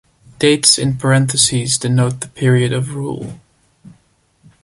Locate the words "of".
2.73-2.95